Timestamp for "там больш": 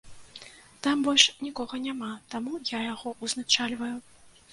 0.85-1.25